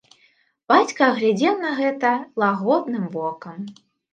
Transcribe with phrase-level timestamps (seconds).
[0.71, 2.15] Бацька глядзеў на гэта
[2.45, 3.65] лагодным вокам.